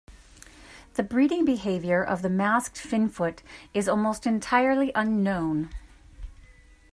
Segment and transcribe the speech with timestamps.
[0.95, 5.69] The breeding behaviour of the masked finfoot is almost entirely unknown.